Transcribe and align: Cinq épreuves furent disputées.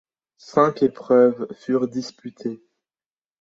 Cinq 0.39 0.81
épreuves 0.81 1.47
furent 1.53 1.87
disputées. 1.87 2.59